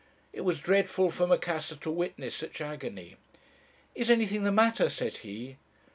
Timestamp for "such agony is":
2.37-4.09